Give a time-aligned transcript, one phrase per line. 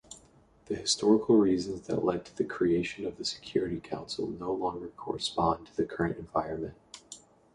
[0.65, 5.67] The historical reasons that led to the creation of the Security Council no longer correspond
[5.67, 6.73] to the current environment.